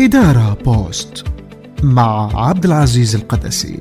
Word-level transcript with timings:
إدارة 0.00 0.58
بوست 0.64 1.24
مع 1.82 2.30
عبد 2.48 2.64
العزيز 2.64 3.14
القدسي. 3.14 3.78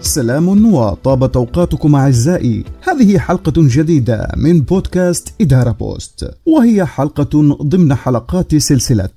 سلام 0.00 0.74
وطابت 0.74 1.36
أوقاتكم 1.36 1.94
أعزائي. 1.94 2.64
هذه 2.82 3.18
حلقة 3.18 3.52
جديدة 3.56 4.28
من 4.36 4.60
بودكاست 4.60 5.34
إدارة 5.40 5.70
بوست 5.70 6.30
وهي 6.46 6.86
حلقة 6.86 7.56
ضمن 7.62 7.94
حلقات 7.94 8.56
سلسلة 8.56 9.08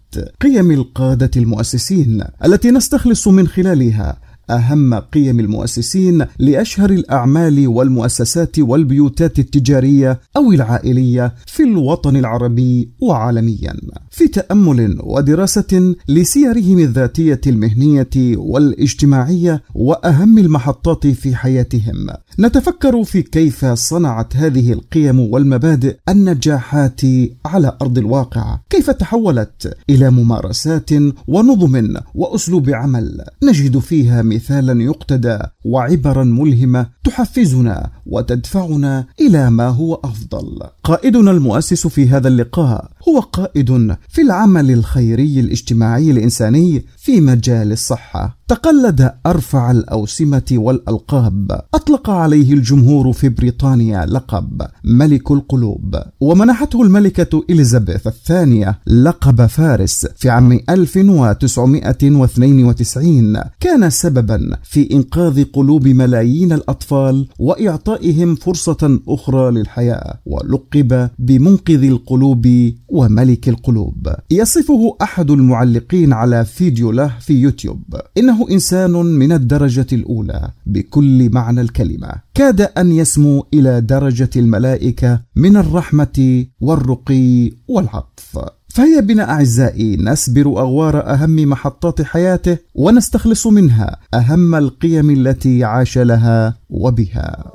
قيم 0.41 0.71
القادة 0.71 1.31
المؤسسين 1.37 2.23
التي 2.45 2.71
نستخلص 2.71 3.27
من 3.27 3.47
خلالها 3.47 4.17
أهم 4.49 4.93
قيم 4.93 5.39
المؤسسين 5.39 6.25
لأشهر 6.39 6.89
الأعمال 6.89 7.67
والمؤسسات 7.67 8.59
والبيوتات 8.59 9.39
التجارية 9.39 10.19
أو 10.37 10.51
العائلية 10.51 11.35
في 11.47 11.63
الوطن 11.63 12.15
العربي 12.15 12.89
وعالميا. 13.01 13.75
في 14.11 14.27
تأمل 14.27 14.97
ودراسة 15.03 15.95
لسيرهم 16.09 16.79
الذاتية 16.79 17.41
المهنية 17.47 18.09
والاجتماعية 18.15 19.63
وأهم 19.75 20.37
المحطات 20.37 21.07
في 21.07 21.35
حياتهم. 21.35 22.07
نتفكر 22.39 23.03
في 23.03 23.21
كيف 23.21 23.65
صنعت 23.65 24.35
هذه 24.35 24.73
القيم 24.73 25.19
والمبادئ 25.19 25.95
النجاحات 26.09 27.01
على 27.45 27.77
أرض 27.81 27.97
الواقع. 27.97 28.59
كيف 28.69 28.89
تحولت 28.89 29.77
إلى 29.89 30.09
ممارسات 30.09 30.89
ونظم 31.27 31.75
وأسلوب 32.15 32.69
عمل 32.69 33.25
نجد 33.43 33.79
فيها 33.79 34.21
مثالا 34.35 34.83
يقتدى 34.83 35.39
وعبرا 35.65 36.23
ملهمة 36.23 36.87
تحفزنا 37.03 37.91
وتدفعنا 38.05 39.05
إلى 39.21 39.49
ما 39.49 39.67
هو 39.67 39.93
أفضل. 40.03 40.59
قائدنا 40.83 41.31
المؤسس 41.31 41.87
في 41.87 42.09
هذا 42.09 42.27
اللقاء 42.27 42.91
هو 43.09 43.19
قائد 43.19 43.95
في 44.09 44.21
العمل 44.21 44.71
الخيري 44.71 45.39
الاجتماعي 45.39 46.11
الإنساني 46.11 46.85
في 47.05 47.21
مجال 47.21 47.71
الصحة. 47.71 48.37
تقلد 48.47 49.11
أرفع 49.25 49.71
الأوسمة 49.71 50.43
والألقاب. 50.51 51.61
أطلق 51.73 52.09
عليه 52.09 52.53
الجمهور 52.53 53.13
في 53.13 53.29
بريطانيا 53.29 54.05
لقب 54.05 54.61
ملك 54.83 55.31
القلوب. 55.31 55.95
ومنحته 56.19 56.81
الملكة 56.81 57.43
إليزابيث 57.49 58.07
الثانية 58.07 58.79
لقب 58.87 59.45
فارس 59.45 60.07
في 60.15 60.29
عام 60.29 60.59
1992 60.69 63.39
كان 63.59 63.89
سببا 63.89 64.57
في 64.63 64.93
إنقاذ 64.93 65.43
قلوب 65.43 65.87
ملايين 65.87 66.53
الأطفال 66.53 67.27
وإعطائهم 67.39 68.35
فرصة 68.35 68.99
أخرى 69.07 69.51
للحياة. 69.51 70.19
ولقب 70.25 71.09
بمنقذ 71.19 71.83
القلوب 71.83 72.47
وملك 72.89 73.49
القلوب. 73.49 74.07
يصفه 74.31 74.97
أحد 75.01 75.31
المعلقين 75.31 76.13
على 76.13 76.45
فيديو 76.45 76.94
له 76.95 77.11
في 77.19 77.33
يوتيوب. 77.33 77.83
إنه 78.17 78.47
إنسان 78.51 78.91
من 78.91 79.31
الدرجة 79.31 79.87
الأولى 79.93 80.49
بكل 80.65 81.29
معنى 81.31 81.61
الكلمة. 81.61 82.11
كاد 82.33 82.61
أن 82.61 82.91
يسمو 82.91 83.47
إلى 83.53 83.81
درجة 83.81 84.29
الملائكة 84.35 85.21
من 85.35 85.57
الرحمة 85.57 86.45
والرقي 86.61 87.51
والعطف. 87.67 88.39
فهيا 88.67 88.99
بنا 89.01 89.29
أعزائي 89.29 89.97
نسبر 89.97 90.45
أغوار 90.45 91.13
أهم 91.13 91.35
محطات 91.35 92.01
حياته 92.01 92.57
ونستخلص 92.75 93.47
منها 93.47 93.97
أهم 94.13 94.55
القيم 94.55 95.09
التي 95.09 95.63
عاش 95.63 95.97
لها 95.97 96.57
وبها. 96.69 97.51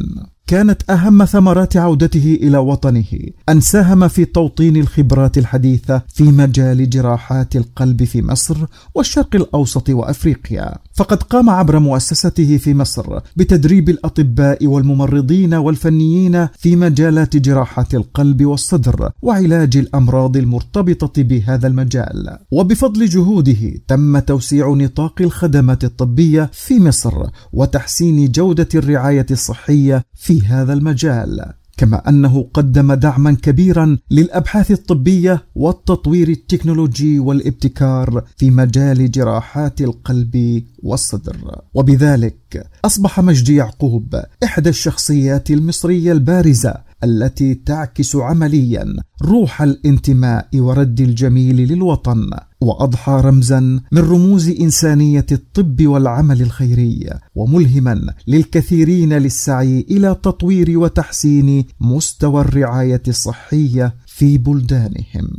كانت 0.50 0.90
أهم 0.90 1.26
ثمرات 1.26 1.78
عودته 1.78 2.38
إلى 2.42 2.58
وطنه. 2.58 3.06
أن 3.50 3.62
ساهم 3.62 4.08
في 4.08 4.26
توطين 4.26 4.78
الخبرات 4.78 5.38
الحديثة 5.38 6.02
في 6.14 6.24
مجال 6.24 6.90
جراحات 6.90 7.56
القلب 7.56 8.04
في 8.04 8.22
مصر 8.22 8.58
والشرق 8.96 9.36
الأوسط 9.36 9.90
وأفريقيا. 9.90 10.78
فقد 10.96 11.24
قام 11.24 11.50
عبر 11.50 11.80
مؤسسته 11.80 12.58
في 12.58 12.74
مصر 12.74 13.20
بتدريب 13.36 13.90
الأطباء 13.90 14.66
والممرضين 14.68 15.54
والفنيين 15.54 16.48
في 16.58 16.76
مجالات 16.76 17.38
جراحات 17.38 17.96
القلب 17.96 18.46
والصدر 18.46 19.10
وعلاج 19.22 19.78
الأمراض 19.78 20.38
المرتبطة 20.38 21.24
بهذا 21.24 21.68
المجال. 21.68 22.38
وبفضل 22.52 23.06
جهوده 23.06 23.72
تم 23.88 24.20
توسيع 24.20 24.70
نطاق 24.70 25.22
الخدمات 25.22 25.84
الطبية 25.84 26.50
في 26.54 26.80
مصر 26.80 27.24
وتحسين 27.54 28.32
جودة 28.32 28.70
الرعاية 28.76 29.26
الصحية 29.32 30.04
في 30.16 30.39
هذا 30.42 30.74
المجال 30.74 31.54
كما 31.78 32.10
أنه 32.10 32.50
قدم 32.54 32.94
دعما 32.94 33.32
كبيرا 33.32 33.98
للأبحاث 34.12 34.72
الطبية 34.72 35.46
والتطوير 35.56 36.30
التكنولوجي 36.30 37.20
والابتكار 37.20 38.24
في 38.38 38.50
مجال 38.50 39.12
جراحات 39.12 39.82
القلب 39.82 40.64
والصدر. 40.84 41.62
وبذلك 41.74 42.68
أصبح 42.86 43.20
مجدي 43.20 43.56
يعقوب 43.56 44.22
إحدى 44.44 44.70
الشخصيات 44.70 45.52
المصرية 45.52 46.12
البارزة 46.12 46.74
التي 47.04 47.56
تعكس 47.56 48.16
عمليا 48.16 48.96
روح 49.22 49.62
الانتماء 49.62 50.48
ورد 50.56 51.02
الجميل 51.02 51.56
للوطن. 51.56 52.30
وأضحى 52.62 53.22
رمزا 53.26 53.60
من 53.92 54.02
رموز 54.02 54.50
إنسانية 54.50 55.26
الطب 55.32 55.88
والعمل 55.88 56.42
الخيري 56.42 57.10
وملهما 57.36 58.14
للكثيرين 58.28 59.14
للسعي 59.14 59.86
إلى 59.92 60.16
تطوير 60.24 60.80
وتحسين 60.80 61.66
مستوى 61.82 62.42
الرعاية 62.42 63.04
الصحية 63.08 63.96
في 64.08 64.38
بلدانهم. 64.38 65.30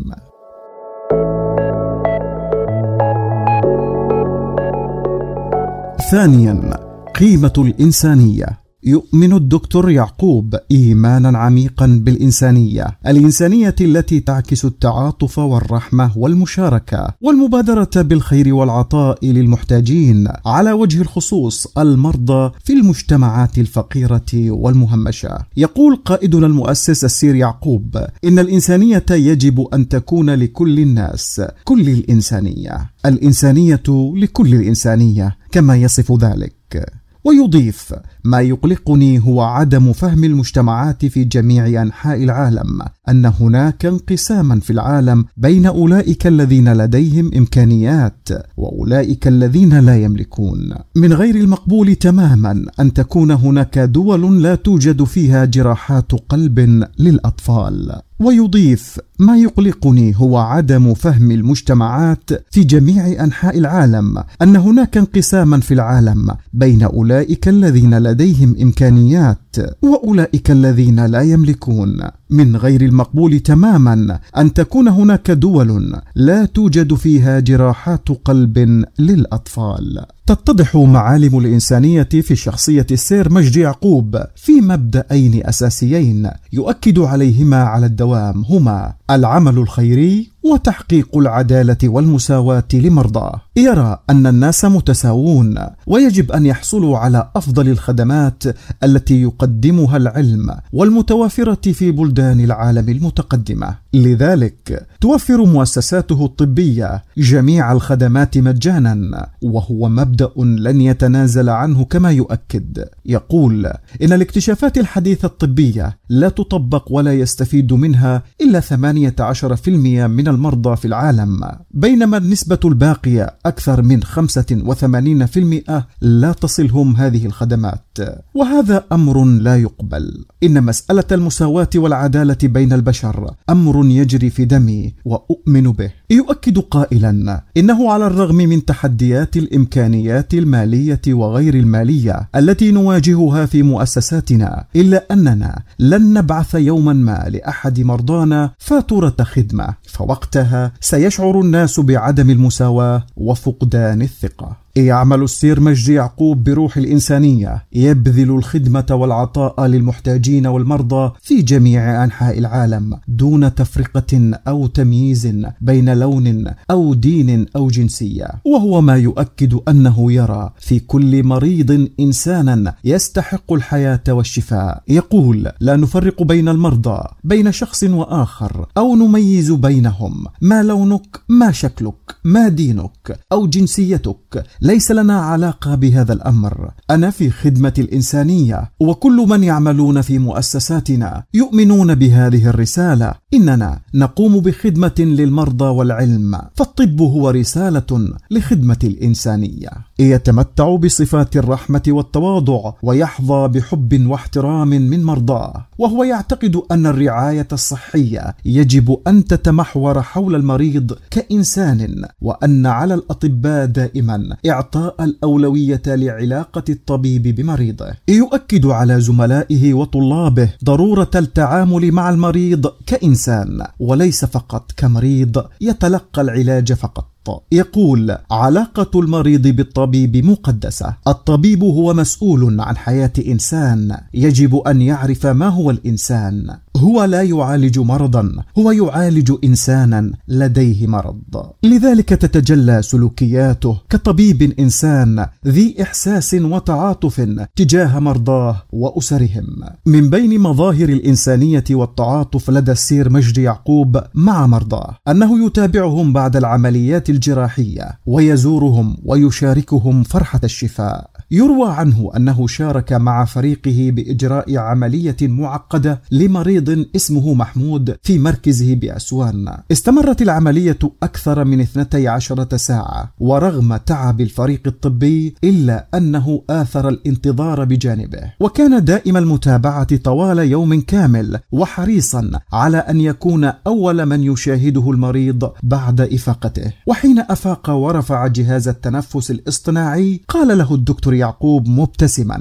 ثانيا 6.11 6.77
قيمة 7.21 7.53
الإنسانية. 7.59 8.60
يؤمن 8.85 9.33
الدكتور 9.33 9.91
يعقوب 9.91 10.55
إيمانا 10.71 11.39
عميقا 11.39 11.87
بالإنسانية 11.87 12.87
الإنسانية 13.07 13.75
التي 13.81 14.21
تعكس 14.21 14.65
التعاطف 14.65 15.39
والرحمة 15.39 16.19
والمشاركة 16.19 17.15
والمبادرة 17.21 17.91
بالخير 17.97 18.55
والعطاء 18.55 19.27
للمحتاجين 19.27 20.29
على 20.47 20.73
وجه 20.73 21.03
الخصوص 21.03 21.79
المرضى 21.79 22.53
في 22.65 22.73
المجتمعات 22.73 23.59
الفقيرة 23.59 24.31
والمهمشة. 24.35 25.39
يقول 25.57 25.97
قائدنا 25.97 26.47
المؤسس 26.47 27.05
السير 27.05 27.35
يعقوب 27.35 27.97
إن 28.25 28.39
الإنسانية 28.39 29.05
يجب 29.11 29.67
أن 29.75 29.89
تكون 29.89 30.31
لكل 30.31 30.79
الناس 30.79 31.43
كل 31.65 31.89
الإنسانية. 31.89 32.91
الإنسانية 33.07 33.83
لكل 34.15 34.55
الإنسانية 34.55 35.37
كما 35.53 35.77
يصف 35.77 36.13
ذلك. 36.13 37.00
ويضيف 37.25 37.95
ما 38.25 38.41
يقلقني 38.41 39.19
هو 39.19 39.41
عدم 39.43 39.93
فهم 39.93 40.25
المجتمعات 40.25 41.07
في 41.07 41.25
جميع 41.25 41.83
أنحاء 41.83 42.25
العالم. 42.25 42.83
أن 43.11 43.33
هناك 43.41 43.87
انقساما 43.87 44.61
في 44.61 44.71
العالم 44.71 45.25
بين 45.37 45.67
أولئك 45.67 46.27
الذين 46.27 46.73
لديهم 46.73 47.31
إمكانيات 47.37 48.29
وأولئك 48.57 49.29
الذين 49.29 49.79
لا 49.79 49.97
يملكون. 49.97 50.75
من 50.97 51.13
غير 51.13 51.35
المقبول 51.35 51.95
تماما 51.95 52.65
أن 52.81 52.93
تكون 52.93 53.31
هناك 53.31 53.79
دول 53.79 54.43
لا 54.43 54.55
توجد 54.55 55.05
فيها 55.05 55.45
جراحات 55.45 56.13
قلب 56.29 56.85
للأطفال. 56.99 58.01
ويضيف 58.21 58.99
ما 59.19 59.37
يقلقني 59.37 60.13
هو 60.17 60.39
عدم 60.39 60.95
فهم 60.95 61.31
المجتمعات 61.31 62.31
في 62.51 62.65
جميع 62.65 63.25
أنحاء 63.25 63.59
العالم 63.59 64.23
أن 64.43 64.57
هناك 64.57 64.97
انقساما 64.97 65.61
في 65.61 65.75
العالم 65.75 66.29
بين 66.53 66.83
أولئك 66.83 67.49
الذين 67.49 67.99
لديهم 67.99 68.57
إمكانيات 68.63 69.57
وأولئك 69.83 70.51
الذين 70.51 71.07
لا 71.07 71.21
يملكون. 71.21 72.01
من 72.31 72.57
غير 72.57 72.81
المقبول 72.83 73.00
تماما 73.39 74.21
أن 74.37 74.53
تكون 74.53 74.89
هناك 74.89 75.31
دول 75.31 76.01
لا 76.15 76.45
توجد 76.45 76.95
فيها 76.95 77.41
جراحات 77.41 78.09
قلب 78.09 78.85
للأطفال. 78.99 80.05
تتضح 80.27 80.77
معالم 80.77 81.39
الإنسانية 81.39 82.03
في 82.03 82.37
شخصية 82.37 82.87
السير 82.91 83.33
مجدي 83.33 83.61
يعقوب 83.61 84.23
في 84.37 84.53
مبدأين 84.61 85.47
أساسيين 85.47 86.31
يؤكد 86.53 86.99
عليهما 86.99 87.63
على 87.63 87.87
الدوام 87.87 88.45
هما 88.49 88.93
العمل 89.11 89.59
الخيري 89.59 90.31
وتحقيق 90.43 91.17
العدالة 91.17 91.77
والمساواة 91.85 92.65
لمرضاه. 92.75 93.41
يرى 93.57 93.99
أن 94.11 94.27
الناس 94.27 94.65
متساوون 94.65 95.59
ويجب 95.87 96.33
أن 96.33 96.47
يحصلوا 96.47 96.99
على 96.99 97.31
أفضل 97.37 97.69
الخدمات 97.69 98.43
التي 98.85 99.23
يقدمها 99.23 99.97
العلم 99.97 100.55
والمتوافرة 100.73 101.73
في 101.73 101.91
بلدان 101.91 102.41
العالم 102.41 102.89
المتقدمة. 102.89 103.75
لذلك 103.95 104.87
توفر 105.01 105.45
مؤسساته 105.45 106.25
الطبية 106.25 107.05
جميع 107.19 107.73
الخدمات 107.73 108.39
مجانا 108.39 109.27
وهو 109.43 109.89
مبدأ 110.11 110.31
لن 110.37 110.81
يتنازل 110.81 111.49
عنه 111.49 111.85
كما 111.85 112.11
يؤكد. 112.11 112.85
يقول 113.07 113.67
إن 114.03 114.13
الاكتشافات 114.13 114.79
الحديثة 114.79 115.27
الطبية 115.27 115.99
لا 116.09 116.29
تطبق 116.29 116.87
ولا 116.91 117.15
يستفيد 117.15 117.73
منها 117.73 118.23
إلا 118.41 118.61
18% 118.61 120.07
من 120.07 120.29
المرضى 120.29 120.77
في 120.77 120.85
العالم 120.85 121.41
بينما 121.71 122.17
النسبة 122.17 122.59
الباقية 122.65 123.35
أكثر 123.47 123.83
من 123.83 124.03
85% 124.03 125.83
لا 126.01 126.33
تصلهم 126.33 126.97
هذه 126.97 127.27
الخدمات. 127.27 127.90
وهذا 128.35 128.85
أمر 128.93 129.25
لا 129.25 129.57
يقبل. 129.57 130.25
إن 130.43 130.65
مسألة 130.65 131.05
المساواة 131.13 131.69
والعدالة 131.77 132.39
بين 132.43 132.73
البشر 132.73 133.31
أمر 133.51 133.87
يجري 133.87 134.31
في 134.31 134.45
دمي 134.45 134.95
وأؤمن 135.05 135.73
به. 135.73 135.91
يؤكد 136.11 136.59
قائلا 136.59 137.43
إنه 137.57 137.93
على 137.93 138.07
الرغم 138.07 138.37
من 138.37 138.65
تحديات 138.65 139.37
الإمكانيات 139.37 140.35
المالية 140.35 141.01
وغير 141.09 141.55
المالية 141.55 142.29
التي 142.37 142.71
نواجهها 142.71 143.47
في 143.47 143.63
مؤسساتنا 143.63 144.65
إلا 144.77 145.07
أننا 145.13 145.63
لن 145.79 146.15
نبعث 146.15 146.55
يوما 146.55 146.93
ما 146.93 147.27
لأحد 147.29 147.81
مرضانا 147.81 148.51
فاتورة 148.59 149.17
خدمة 149.21 149.75
فوقتها 149.83 150.73
سيشعر 150.81 151.41
الناس 151.41 151.81
بعدم 151.81 152.31
المساواة 152.31 153.07
وفقدان 153.17 154.03
الثقة. 154.03 154.57
يعمل 154.77 155.23
السير 155.23 155.61
مجدي 155.61 155.93
يعقوب 155.93 156.45
بروح 156.45 156.77
الإنسانية 156.77 157.65
يبذل 157.73 158.31
الخدمة 158.31 158.87
والعطاء 158.91 159.67
للمحتاجين 159.67 160.47
والمرضى 160.47 161.13
في 161.23 161.43
جميع 161.43 162.05
أنحاء 162.05 162.39
العالم 162.39 162.99
دون 163.09 163.55
تفرقة 163.55 164.41
أو 164.49 164.67
تمييز 164.67 165.33
بين 165.61 165.99
لون 165.99 166.45
أو 166.71 166.95
دين 166.95 167.47
أو 167.57 167.69
جنسية. 167.69 168.29
وهو 168.45 168.81
ما 168.81 168.97
يؤكد 168.97 169.59
أنه 169.69 170.13
يرى 170.13 170.53
في 170.59 170.81
كل 170.81 171.25
مريض 171.25 171.89
إنسانا 172.01 172.75
يستحق 172.85 173.53
الحياة 173.53 174.03
والشفاء. 174.09 174.83
يقول 174.89 175.53
لا 175.61 175.77
نفرق 175.77 176.23
بين 176.23 176.49
المرضى 176.49 177.03
بين 177.25 177.53
شخص 177.53 177.85
وآخر 177.85 178.67
أو 178.77 178.97
نميز 178.97 179.51
بينهم 179.53 180.25
ما 180.41 180.63
لونك 180.63 181.21
ما 181.29 181.53
شكلك 181.53 182.17
ما 182.25 182.49
دينك 182.49 183.19
أو 183.33 183.47
جنسيتك 183.47 184.45
ليس 184.63 184.91
لنا 184.91 185.21
علاقة 185.21 185.75
بهذا 185.75 186.13
الأمر. 186.13 186.71
أنا 186.91 187.11
في 187.11 187.31
خدمة 187.31 187.73
الإنسانية 187.79 188.71
وكل 188.81 189.27
من 189.29 189.45
يعملون 189.45 190.01
في 190.01 190.19
مؤسساتنا 190.19 191.23
يؤمنون 191.35 191.95
بهذه 191.95 192.49
الرسالة. 192.49 193.15
إننا 193.35 193.81
نقوم 193.95 194.41
بخدمة 194.41 194.95
للمرضى 194.99 195.65
والعلم 195.65 196.39
فالطب 196.55 197.01
هو 197.01 197.31
رسالة 197.31 198.09
لخدمة 198.31 198.79
الإنسانية. 198.85 199.71
يتمتع 199.99 200.77
بصفات 200.77 201.37
الرحمة 201.37 201.83
والتواضع 201.89 202.73
ويحظى 202.83 203.49
بحب 203.49 204.07
واحترام 204.07 204.69
من 204.69 205.05
مرضاه 205.05 205.67
وهو 205.79 206.05
يعتقد 206.05 206.61
أن 206.71 206.87
الرعاية 206.87 207.49
الصحية 207.53 208.35
يجب 208.45 208.99
أن 209.07 209.25
تتمحور 209.25 210.03
حول 210.03 210.35
المريض 210.35 210.99
كإنسان 211.11 212.05
وأن 212.21 212.67
على 212.67 212.95
الأطباء 212.95 213.67
دائما. 213.67 214.37
إعطاء 214.51 215.05
الأولوية 215.05 215.83
لعلاقة 215.87 216.65
الطبيب 216.69 217.23
بمريضه. 217.23 217.87
يؤكد 218.09 218.67
على 218.67 219.01
زملائه 219.01 219.75
وطلابه 219.75 220.53
ضرورة 220.65 221.11
التعامل 221.15 221.93
مع 221.93 222.11
المريض 222.11 222.67
كإنسان 222.87 223.67
وليس 223.79 224.25
فقط 224.25 224.73
كمريض 224.77 225.45
يتلقى 225.61 226.23
العلاج 226.23 226.73
فقط. 226.73 227.07
يقول 227.53 228.17
علاقة 228.31 229.01
المريض 229.01 229.49
بالطبيب 229.49 230.17
مقدسة. 230.17 230.95
الطبيب 231.09 231.65
هو 231.65 231.95
مسؤول 231.95 232.61
عن 232.61 232.77
حياة 232.77 233.13
إنسان. 233.27 233.97
يجب 234.15 234.57
أن 234.57 234.83
يعرف 234.83 235.27
ما 235.27 235.49
هو 235.49 235.71
الإنسان. 235.71 236.57
هو 236.77 237.05
لا 237.05 237.23
يعالج 237.23 237.79
مرضا. 237.79 238.33
هو 238.59 238.71
يعالج 238.71 239.33
انسانا 239.45 240.13
لديه 240.29 240.87
مرض. 240.87 241.51
لذلك 241.63 242.09
تتجلى 242.09 242.83
سلوكياته 242.83 243.79
كطبيب 243.91 244.55
إنسان 244.61 245.27
ذي 245.47 245.83
إحساس 245.83 246.35
وتعاطف 246.35 247.21
تجاه 247.57 247.99
مرضاه 247.99 248.63
وأسرهم. 248.73 249.47
من 249.87 250.11
بين 250.11 250.41
مظاهر 250.41 250.89
الإنسانية 250.89 251.65
والتعاطف 251.71 252.51
لدى 252.51 252.73
السير 252.73 253.11
مجدي 253.11 253.43
يعقوب 253.43 254.01
مع 254.15 254.47
مرضاه 254.47 254.97
أنه 255.09 255.47
يتابعهم 255.47 256.13
بعد 256.13 256.37
العمليات 256.37 257.11
الجراحية 257.21 257.99
ويزورهم 258.07 258.97
ويشاركهم 259.05 260.03
فرحة 260.03 260.41
الشفاء. 260.45 261.11
يروى 261.31 261.71
عنه 261.73 262.11
أنه 262.17 262.47
شارك 262.47 262.93
مع 262.93 263.25
فريقه 263.25 263.91
بإجراء 263.91 264.57
عملية 264.57 265.17
معقدة 265.23 266.03
لمريض 266.11 266.87
اسمه 266.97 267.35
محمود 267.35 267.97
في 268.03 268.19
مركزه 268.19 268.75
بأسوان. 268.75 269.57
استمرت 269.73 270.23
العملية 270.23 270.79
أكثر 271.03 271.45
من 271.45 271.61
12 271.61 272.57
ساعة 272.57 273.13
ورغم 273.19 273.77
تعب 273.77 274.21
الفريق 274.21 274.61
الطبي 274.67 275.35
إلا 275.45 275.89
أنه 275.95 276.43
آثر 276.51 276.89
الانتظار 276.89 277.65
بجانبه. 277.65 278.33
وكان 278.41 278.85
دائم 278.85 279.17
المتابعة 279.17 279.97
طوال 279.97 280.39
يوم 280.39 280.81
كامل 280.81 281.39
وحريصا 281.53 282.31
على 282.53 282.79
أن 282.79 283.01
يكون 283.01 283.45
أول 283.67 284.07
من 284.07 284.23
يشاهده 284.25 284.91
المريض 284.91 285.51
بعد 285.63 286.01
إفاقته. 286.01 286.73
وحين 286.87 287.00
أفاق 287.05 287.71
ورفع 287.71 288.27
جهاز 288.27 288.69
التنفس 288.69 289.31
الاصطناعي 289.31 290.21
قال 290.29 290.59
له 290.59 290.75
الدكتور 290.75 291.15
يعقوب 291.15 291.69
مبتسما 291.69 292.37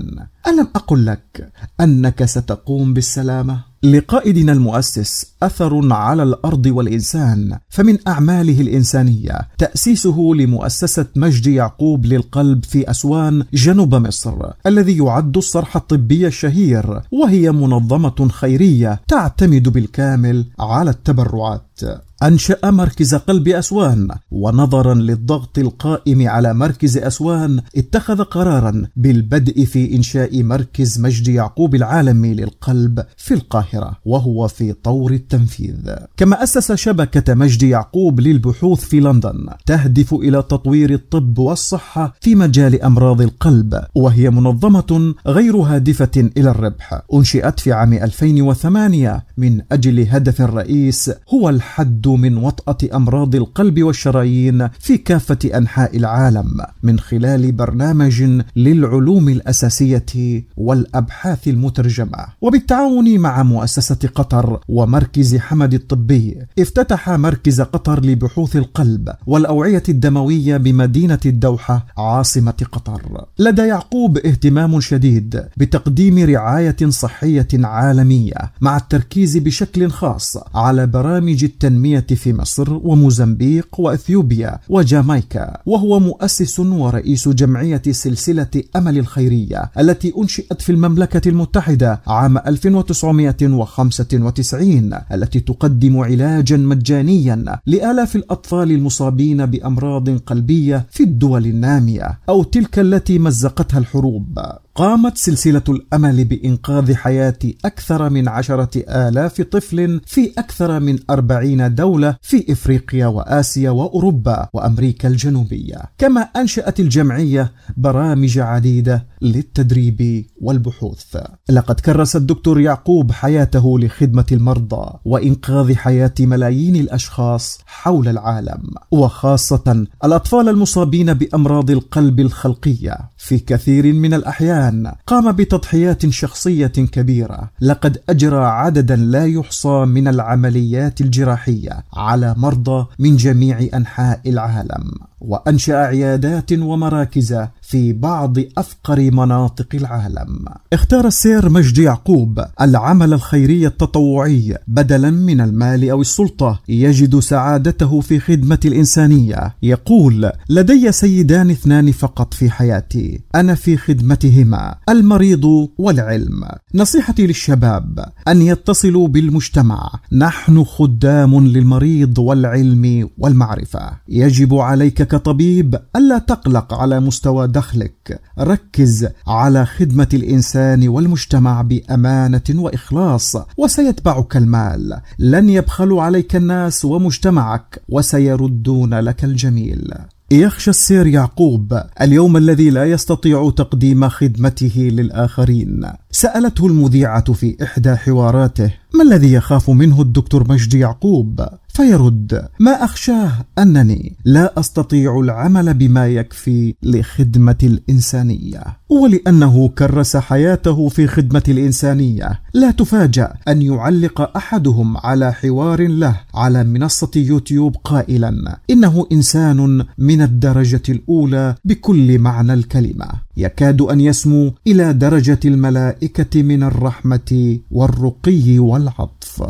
ألم 0.47 0.67
أقل 0.75 1.05
لك 1.05 1.51
أنك 1.81 2.25
ستقوم 2.25 2.93
بالسلامة؟ 2.93 3.63
لقائدنا 3.83 4.51
المؤسس 4.51 5.25
أثر 5.43 5.93
على 5.93 6.23
الأرض 6.23 6.65
والإنسان 6.65 7.57
فمن 7.69 7.97
أعماله 8.07 8.61
الإنسانية 8.61 9.39
تأسيسه 9.57 10.17
لمؤسسة 10.35 11.05
مجد 11.15 11.47
يعقوب 11.47 12.05
للقلب 12.05 12.65
في 12.65 12.89
أسوان 12.91 13.43
جنوب 13.53 13.95
مصر 13.95 14.51
الذي 14.65 14.97
يعد 14.97 15.37
الصرح 15.37 15.75
الطبي 15.75 16.27
الشهير 16.27 17.01
وهي 17.11 17.51
منظمة 17.51 18.27
خيرية 18.31 19.01
تعتمد 19.07 19.69
بالكامل 19.69 20.45
على 20.59 20.89
التبرعات. 20.89 21.81
أنشأ 22.23 22.57
مركز 22.63 23.15
قلب 23.15 23.47
أسوان 23.47 24.07
ونظرا 24.31 24.93
للضغط 24.93 25.59
القائم 25.59 26.27
على 26.27 26.53
مركز 26.53 26.97
أسوان 26.97 27.61
اتخذ 27.77 28.23
قرارا 28.23 28.83
بالبدء 28.95 29.65
في 29.65 29.95
إنشاء 29.95 30.43
مركز 30.43 30.99
مجد 30.99 31.27
يعقوب 31.27 31.75
العالمي 31.75 32.33
للقلب 32.33 33.03
في 33.17 33.33
القاهرة 33.33 33.97
وهو 34.05 34.47
في 34.47 34.73
طور 34.73 35.11
التنفيذ. 35.11 35.95
كما 36.17 36.43
أسس 36.43 36.71
شبكة 36.71 37.33
مجد 37.33 37.63
يعقوب 37.63 38.19
للبحوث 38.19 38.79
في 38.79 38.99
لندن 38.99 39.49
تهدف 39.65 40.13
إلى 40.13 40.41
تطوير 40.41 40.93
الطب 40.93 41.39
والصحة 41.39 42.13
في 42.21 42.35
مجال 42.35 42.81
أمراض 42.81 43.21
القلب 43.21 43.83
وهي 43.95 44.29
منظمة 44.29 45.15
غير 45.27 45.57
هادفة 45.57 46.29
إلى 46.38 46.49
الربح. 46.49 47.01
أنشئت 47.13 47.59
في 47.59 47.73
عام 47.73 47.93
2008 47.93 49.25
من 49.38 49.61
أجل 49.71 50.07
هدف 50.09 50.41
رئيس 50.41 51.11
هو 51.33 51.49
الحد 51.49 52.08
من 52.17 52.37
وطأة 52.37 52.95
أمراض 52.95 53.35
القلب 53.35 53.83
والشرايين 53.83 54.67
في 54.79 54.97
كافة 54.97 55.39
أنحاء 55.55 55.97
العالم 55.97 56.61
من 56.83 56.99
خلال 56.99 57.51
برنامج 57.51 58.41
للعلوم 58.55 59.29
الأساسية 59.29 60.43
والأبحاث 60.57 61.47
المترجمة. 61.47 62.25
وبالتعاون 62.41 63.19
مع 63.19 63.43
مؤسسة 63.43 64.09
قطر 64.15 64.59
ومركز 64.69 65.35
حمد 65.35 65.73
الطبي 65.73 66.37
افتتح 66.59 67.09
مركز 67.09 67.61
قطر 67.61 68.05
لبحوث 68.05 68.55
القلب 68.55 69.09
والأوعية 69.27 69.83
الدموية 69.89 70.57
بمدينة 70.57 71.19
الدوحة 71.25 71.85
عاصمة 71.97 72.65
قطر. 72.71 73.25
لدى 73.39 73.61
يعقوب 73.61 74.17
اهتمام 74.17 74.79
شديد 74.79 75.43
بتقديم 75.57 76.19
رعاية 76.29 76.77
صحية 76.89 77.47
عالمية 77.53 78.51
مع 78.61 78.77
التركيز 78.77 79.37
بشكل 79.37 79.89
خاص 79.89 80.37
على 80.55 80.87
برامج 80.87 81.43
التنمية 81.43 81.99
في 82.00 82.34
مصر 82.34 82.74
وموزمبيق 82.74 83.79
وإثيوبيا 83.79 84.60
وجامايكا 84.70 85.58
وهو 85.65 86.00
مؤسس 86.00 86.60
ورئيس 86.60 87.29
جمعية 87.29 87.82
سلسلة 87.91 88.48
أمل 88.75 88.98
الخيرية 88.98 89.72
التي 89.79 90.13
أنشئت 90.18 90.62
في 90.62 90.72
المملكة 90.72 91.29
المتحدة 91.29 92.01
عام 92.08 92.38
1995 92.38 94.94
التي 95.12 95.39
تقدم 95.39 95.98
علاجا 95.98 96.58
مجانيا 96.58 97.60
لآلاف 97.65 98.15
الأطفال 98.15 98.72
المصابين 98.72 99.46
بأمراض 99.46 100.10
قلبية 100.10 100.86
في 100.91 101.03
الدول 101.03 101.46
النامية 101.46 102.20
أو 102.29 102.44
تلك 102.44 102.79
التي 102.79 103.20
مزقتها 103.20 103.77
الحروب. 103.77 104.39
قامت 104.79 105.17
سلسلة 105.17 105.63
الأمل 105.69 106.25
بإنقاذ 106.25 106.93
حياة 106.95 107.39
أكثر 107.65 108.09
من 108.09 108.27
عشرة 108.27 108.69
آلاف 108.89 109.41
طفل 109.41 110.01
في 110.05 110.31
أكثر 110.38 110.79
من 110.79 111.00
أربعين 111.09 111.75
دولة 111.75 112.15
في 112.21 112.51
إفريقيا 112.51 113.07
وآسيا 113.07 113.69
وأوروبا 113.69 114.48
وأمريكا 114.53 115.07
الجنوبية. 115.07 115.81
كما 115.98 116.21
أنشأت 116.21 116.79
الجمعية 116.79 117.51
برامج 117.77 118.39
عديدة 118.39 119.07
للتدريب 119.21 120.25
والبحوث. 120.41 121.17
لقد 121.50 121.79
كرس 121.79 122.15
الدكتور 122.15 122.59
يعقوب 122.59 123.12
حياته 123.12 123.79
لخدمة 123.79 124.25
المرضى 124.31 125.00
وإنقاذ 125.05 125.75
حياة 125.75 126.13
ملايين 126.19 126.75
الأشخاص 126.75 127.59
حول 127.65 128.07
العالم 128.07 128.62
وخاصة 128.91 129.86
الأطفال 130.05 130.50
المصابين 130.50 131.13
بأمراض 131.13 131.71
القلب 131.71 132.19
الخلقية 132.19 132.98
في 133.17 133.39
كثير 133.39 133.93
من 133.93 134.13
الأحيان. 134.13 134.68
الآن 134.69 134.93
قام 135.07 135.31
بتضحيات 135.31 136.09
شخصية 136.09 136.67
كبيرة. 136.67 137.49
لقد 137.61 138.01
أجرى 138.09 138.45
عددا 138.45 138.95
لا 138.95 139.25
يحصى 139.25 139.85
من 139.85 140.07
العمليات 140.07 141.01
الجراحية 141.01 141.83
على 141.93 142.35
مرضى 142.38 142.88
من 142.99 143.15
جميع 143.15 143.67
أنحاء 143.73 144.21
العالم. 144.29 144.91
وأنشأ 145.21 145.75
عيادات 145.75 146.53
ومراكز 146.53 147.35
في 147.61 147.93
بعض 147.93 148.38
أفقر 148.57 149.11
مناطق 149.11 149.67
العالم. 149.73 150.45
اختار 150.73 151.07
السير 151.07 151.49
مجد 151.49 151.77
يعقوب 151.77 152.45
العمل 152.61 153.13
الخيري 153.13 153.67
التطوعي 153.67 154.57
بدلا 154.67 155.11
من 155.11 155.41
المال 155.41 155.89
أو 155.89 156.01
السلطة. 156.01 156.59
يجد 156.69 157.19
سعادته 157.19 158.01
في 158.01 158.19
خدمة 158.19 158.59
الإنسانية. 158.65 159.55
يقول 159.63 160.31
لدي 160.49 160.91
سيدان 160.91 161.49
اثنان 161.49 161.91
فقط 161.91 162.33
في 162.33 162.49
حياتي. 162.49 163.21
أنا 163.35 163.55
في 163.55 163.77
خدمتهما 163.77 164.75
المريض 164.89 165.69
والعلم. 165.77 166.43
نصيحتي 166.75 167.27
للشباب 167.27 168.05
أن 168.27 168.41
يتصلوا 168.41 169.07
بالمجتمع. 169.07 169.91
نحن 170.11 170.63
خدام 170.63 171.47
للمريض 171.47 172.19
والعلم 172.19 173.09
والمعرفة. 173.17 173.91
يجب 174.09 174.55
عليك 174.55 175.08
كطبيب 175.11 175.79
ألا 175.95 176.17
تقلق 176.17 176.73
على 176.73 176.99
مستوى 176.99 177.47
دخلك. 177.47 178.21
ركز 178.39 179.07
على 179.27 179.65
خدمة 179.65 180.07
الإنسان 180.13 180.87
والمجتمع 180.87 181.61
بأمانة 181.61 182.49
وإخلاص 182.49 183.35
وسيتبعك 183.57 184.37
المال. 184.37 185.01
لن 185.19 185.49
يبخلوا 185.49 186.01
عليك 186.01 186.35
الناس 186.35 186.85
ومجتمعك 186.85 187.81
وسيردون 187.89 188.93
لك 188.93 189.24
الجميل. 189.24 189.93
يخشى 190.31 190.69
السير 190.69 191.07
يعقوب 191.07 191.81
اليوم 192.01 192.37
الذي 192.37 192.69
لا 192.69 192.85
يستطيع 192.85 193.51
تقديم 193.57 194.09
خدمته 194.09 194.89
للآخرين. 194.91 195.85
سألته 196.11 196.67
المذيعة 196.67 197.33
في 197.33 197.55
إحدى 197.63 197.95
حواراته 197.95 198.74
ما 198.93 199.03
الذي 199.03 199.33
يخاف 199.33 199.69
منه 199.69 200.01
الدكتور 200.01 200.51
مجدي 200.51 200.79
يعقوب؟ 200.79 201.41
فيرد 201.74 202.48
ما 202.59 202.72
أخشاه 202.72 203.31
أنني 203.59 204.15
لا 204.25 204.59
أستطيع 204.59 205.19
العمل 205.19 205.74
بما 205.74 206.07
يكفي 206.07 206.75
لخدمه 206.83 207.57
الإنسانية 207.63 208.63
ولأنه 208.89 209.67
كرس 209.67 210.17
حياته 210.17 210.89
في 210.89 211.07
خدمه 211.07 211.43
الإنسانية. 211.48 212.41
لا 212.53 212.72
تفاجأ 212.72 213.33
أن 213.48 213.61
يعلق 213.61 214.37
أحدهم 214.37 214.98
على 214.98 215.33
حوار 215.33 215.87
له 215.87 216.19
على 216.35 216.63
منصة 216.63 217.11
يوتيوب 217.15 217.75
قائلا 217.83 218.59
إنه 218.69 219.07
إنسان 219.11 219.85
من 219.98 220.22
الدرجة 220.22 220.83
الأولى 220.89 221.55
بكل 221.65 222.19
معنى 222.19 222.53
الكلمة. 222.53 223.07
يكاد 223.39 223.81
أن 223.81 224.01
يسمو 224.01 224.53
إلى 224.67 224.93
درجة 224.93 225.39
الملائكة 225.45 226.43
من 226.43 226.63
الرحمة 226.63 227.59
والرقي 227.71 228.59
والعطف. 228.59 229.43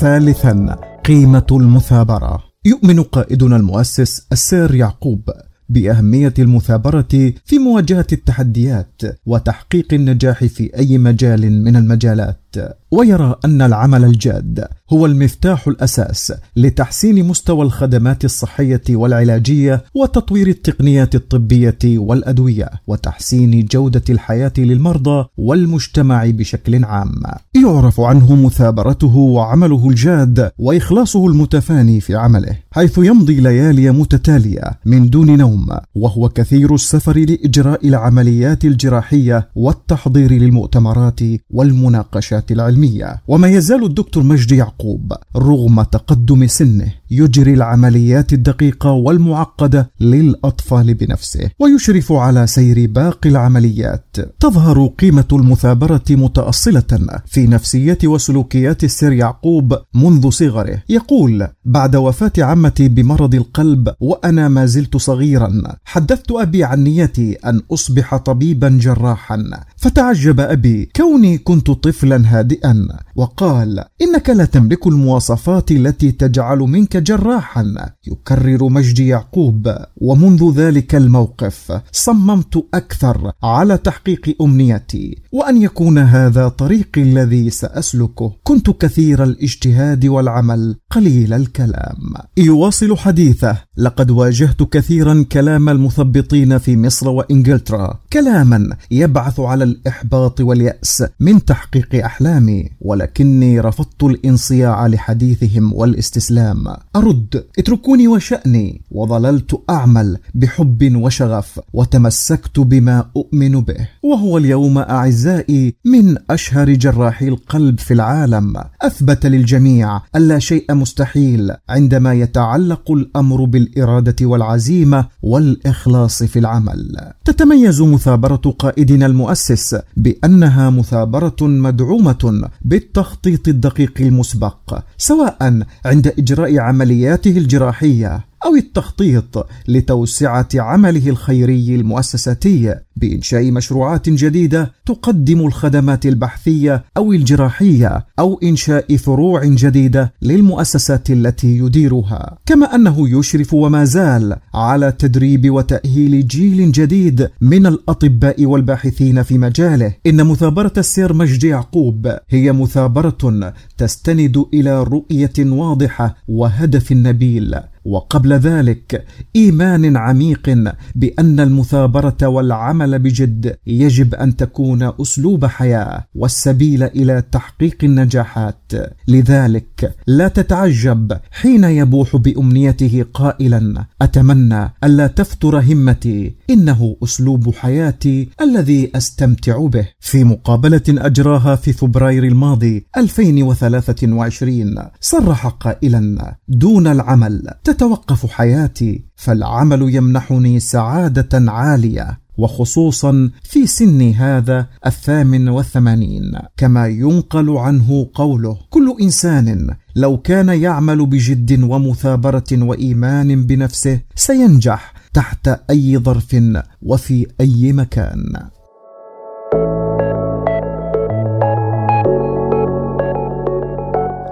ثالثا 0.00 0.76
قيمة 1.04 1.46
المثابرة. 1.52 2.42
يؤمن 2.64 3.02
قائدنا 3.02 3.56
المؤسس 3.56 4.26
السير 4.32 4.74
يعقوب 4.74 5.30
بأهمية 5.68 6.34
المثابرة 6.38 7.32
في 7.44 7.58
مواجهة 7.58 8.06
التحديات 8.12 9.02
وتحقيق 9.26 9.94
النجاح 9.94 10.44
في 10.44 10.76
أي 10.78 10.98
مجال 10.98 11.64
من 11.64 11.76
المجالات. 11.76 12.41
ويرى 12.90 13.36
أن 13.44 13.62
العمل 13.62 14.04
الجاد 14.04 14.64
هو 14.92 15.06
المفتاح 15.06 15.68
الأساس 15.68 16.32
لتحسين 16.56 17.24
مستوى 17.24 17.62
الخدمات 17.62 18.24
الصحية 18.24 18.82
والعلاجية 18.90 19.84
وتطوير 19.94 20.48
التقنيات 20.48 21.14
الطبية 21.14 21.78
والأدوية 21.84 22.70
وتحسين 22.86 23.64
جودة 23.64 24.02
الحياة 24.10 24.52
للمرضى 24.58 25.26
والمجتمع 25.36 26.26
بشكل 26.26 26.84
عام. 26.84 27.22
يعرف 27.54 28.00
عنه 28.00 28.34
مثابرته 28.34 29.16
وعمله 29.16 29.88
الجاد 29.88 30.50
وإخلاصه 30.58 31.26
المتفاني 31.26 32.00
في 32.00 32.14
عمله 32.14 32.56
حيث 32.72 32.98
يمضي 32.98 33.40
ليالي 33.40 33.90
متتالية 33.90 34.78
من 34.86 35.10
دون 35.10 35.38
نوم 35.38 35.66
وهو 35.94 36.28
كثير 36.28 36.74
السفر 36.74 37.18
لإجراء 37.18 37.88
العمليات 37.88 38.64
الجراحية 38.64 39.48
والتحضير 39.54 40.32
للمؤتمرات 40.32 41.20
والمناقشات 41.50 42.41
العلمية. 42.50 43.22
وما 43.28 43.48
يزال 43.48 43.84
الدكتور 43.84 44.22
مجدي 44.22 44.56
يعقوب 44.56 45.12
رغم 45.36 45.82
تقدم 45.82 46.46
سنه 46.46 46.92
يجري 47.10 47.54
العمليات 47.54 48.32
الدقيقة 48.32 48.90
والمعقدة 48.90 49.90
للأطفال 50.00 50.94
بنفسه 50.94 51.50
ويشرف 51.58 52.12
على 52.12 52.46
سير 52.46 52.86
باقي 52.90 53.30
العمليات. 53.30 54.16
تظهر 54.40 54.86
قيمة 54.86 55.28
المثابرة 55.32 56.04
متأصلة 56.10 57.20
في 57.26 57.46
نفسية 57.46 57.98
وسلوكيات 58.04 58.84
السير 58.84 59.12
يعقوب 59.12 59.76
منذ 59.94 60.30
صغره. 60.30 60.82
يقول 60.88 61.48
بعد 61.64 61.96
وفاة 61.96 62.32
عمتي 62.38 62.88
بمرض 62.88 63.34
القلب 63.34 63.88
وأنا 64.00 64.48
ما 64.48 64.66
زلت 64.66 64.96
صغيرا 64.96 65.62
حدثت 65.84 66.30
أبي 66.30 66.64
عن 66.64 66.84
نيتي 66.84 67.32
أن 67.32 67.60
أصبح 67.72 68.16
طبيبا 68.16 68.68
جراحا 68.68 69.44
فتعجب 69.76 70.40
أبي 70.40 70.90
كوني 70.96 71.38
كنت 71.38 71.70
طفلا 71.70 72.31
هادئا. 72.32 72.74
وقال 73.16 73.84
إنك 74.02 74.30
لا 74.30 74.44
تملك 74.44 74.86
المواصفات 74.86 75.70
التي 75.70 76.12
تجعل 76.12 76.58
منك 76.58 76.96
جراحا. 76.96 77.74
يكرر 78.06 78.68
مجدي 78.68 79.06
يعقوب 79.08 79.74
ومنذ 79.96 80.52
ذلك 80.56 80.94
الموقف 80.94 81.80
صممت 81.92 82.64
أكثر 82.74 83.32
على 83.42 83.78
تحقيق 83.78 84.36
أمنيتي. 84.42 85.22
وأن 85.32 85.62
يكون 85.62 85.98
هذا 85.98 86.48
طريقي 86.48 87.02
الذي 87.02 87.50
سأسلكه. 87.50 88.32
كنت 88.42 88.70
كثير 88.70 89.24
الاجتهاد 89.24 90.06
والعمل 90.06 90.76
قليل 90.90 91.32
الكلام. 91.32 92.14
يواصل 92.36 92.96
حديثه 92.96 93.56
لقد 93.76 94.10
واجهت 94.10 94.62
كثيرا 94.62 95.24
كلام 95.32 95.68
المثبطين 95.68 96.58
في 96.58 96.76
مصر 96.76 97.08
وإنجلترا. 97.08 98.00
كلاما 98.12 98.76
يبعث 98.90 99.40
على 99.40 99.64
الإحباط 99.64 100.40
واليأس 100.40 101.04
من 101.20 101.44
تحقيق 101.44 102.04
أحلامي. 102.04 102.70
ولكني 103.02 103.60
رفضت 103.60 104.02
الانصياع 104.02 104.86
لحديثهم 104.86 105.72
والاستسلام. 105.72 106.64
أرد 106.96 107.44
اتركوني 107.58 108.08
وشأني. 108.08 108.82
وظللت 108.90 109.62
أعمل 109.70 110.18
بحب 110.34 110.96
وشغف 110.96 111.60
وتمسكت 111.72 112.60
بما 112.60 113.04
أؤمن 113.16 113.60
به. 113.60 113.88
وهو 114.02 114.38
اليوم 114.38 114.78
أعزائي 114.78 115.74
من 115.84 116.16
أشهر 116.30 116.72
جراحي 116.72 117.28
القلب 117.28 117.80
في 117.80 117.94
العالم. 117.94 118.52
أثبت 118.82 119.26
للجميع 119.26 120.00
أن 120.16 120.28
لا 120.28 120.38
شيء 120.38 120.74
مستحيل 120.74 121.50
عندما 121.68 122.14
يتعلق 122.14 122.90
الأمر 122.90 123.44
بالإرادة 123.44 124.26
والعزيمة 124.26 125.06
والإخلاص 125.22 126.22
في 126.22 126.38
العمل. 126.38 127.12
تتميز 127.24 127.82
مثابرة 127.82 128.54
قائدنا 128.58 129.06
المؤسس 129.06 129.76
بأنها 129.96 130.70
مثابرة 130.70 131.36
مدعومة 131.40 132.48
بالتخطيط 132.92 133.48
الدقيق 133.48 133.92
المسبق 134.00 134.78
سواء 134.98 135.62
عند 135.84 136.06
إجراء 136.18 136.58
عملياته 136.58 137.30
الجراحية. 137.30 138.24
أو 138.44 138.56
التخطيط 138.56 139.46
لتوسعة 139.68 140.48
عمله 140.54 141.08
الخيري 141.08 141.74
المؤسساتي 141.74 142.74
بإنشاء 142.96 143.50
مشروعات 143.50 144.08
جديدة 144.08 144.72
تقدم 144.86 145.46
الخدمات 145.46 146.06
البحثية 146.06 146.84
أو 146.96 147.12
الجراحية 147.12 148.06
أو 148.18 148.40
إنشاء 148.42 148.96
فروع 148.96 149.44
جديدة 149.44 150.12
للمؤسسات 150.22 151.10
التي 151.10 151.58
يديرها، 151.58 152.38
كما 152.46 152.74
أنه 152.74 153.18
يشرف 153.18 153.54
وما 153.54 153.84
زال 153.84 154.36
على 154.54 154.92
تدريب 154.92 155.50
وتأهيل 155.50 156.26
جيل 156.26 156.72
جديد 156.72 157.28
من 157.40 157.66
الأطباء 157.66 158.44
والباحثين 158.44 159.22
في 159.22 159.38
مجاله. 159.38 159.94
إن 160.06 160.26
مثابرة 160.26 160.72
السير 160.78 161.12
مجدي 161.12 161.48
يعقوب 161.48 162.16
هي 162.28 162.52
مثابرة 162.52 163.52
تستند 163.78 164.44
إلى 164.54 164.82
رؤية 164.82 165.32
واضحة 165.38 166.16
وهدف 166.28 166.92
نبيل 166.92 167.54
وقبل 167.84 168.32
ذلك 168.32 169.04
إيمان 169.36 169.96
عميق 169.96 170.74
بأن 170.94 171.40
المثابرة 171.40 172.16
والعمل 172.22 172.98
بجد 172.98 173.56
يجب 173.66 174.14
أن 174.14 174.36
تكون 174.36 174.92
أسلوب 175.00 175.46
حياة 175.46 176.04
والسبيل 176.14 176.82
إلى 176.82 177.22
تحقيق 177.32 177.76
النجاحات. 177.82 178.72
لذلك 179.08 179.94
لا 180.06 180.28
تتعجب 180.28 181.18
حين 181.30 181.64
يبوح 181.64 182.16
بأمنيته 182.16 183.04
قائلا 183.14 183.84
أتمنى 184.02 184.74
ألا 184.84 185.06
تفتر 185.06 185.60
همتي 185.60 186.34
إنه 186.50 186.96
أسلوب 187.04 187.54
حياتي 187.54 188.28
الذي 188.40 188.90
أستمتع 188.94 189.66
به. 189.66 189.88
في 190.00 190.24
مقابلة 190.24 190.82
أجراها 190.88 191.56
في 191.56 191.72
فبراير 191.72 192.24
الماضي 192.24 192.86
2023 192.96 194.74
صرح 195.00 195.46
قائلا 195.46 196.34
دون 196.48 196.86
العمل 196.86 197.48
تتوقف 197.72 198.26
حياتي 198.26 199.04
فالعمل 199.16 199.94
يمنحني 199.94 200.60
سعادة 200.60 201.52
عالية 201.52 202.18
وخصوصا 202.38 203.30
في 203.42 203.66
سن 203.66 204.10
هذا 204.10 204.66
الثامن 204.86 205.48
والثمانين 205.48 206.32
كما 206.56 206.86
ينقل 206.86 207.50
عنه 207.50 208.08
قوله 208.14 208.56
كل 208.70 208.96
إنسان 209.02 209.76
لو 209.96 210.16
كان 210.16 210.48
يعمل 210.48 211.06
بجد 211.06 211.62
ومثابرة 211.62 212.44
وإيمان 212.52 213.46
بنفسه 213.46 214.00
سينجح 214.14 214.94
تحت 215.14 215.48
أي 215.70 215.98
ظرف 215.98 216.36
وفي 216.82 217.26
أي 217.40 217.72
مكان. 217.72 218.32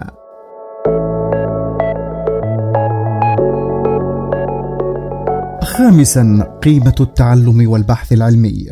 خامسا 5.63 6.57
قيمة 6.63 6.95
التعلم 6.99 7.69
والبحث 7.69 8.13
العلمي. 8.13 8.65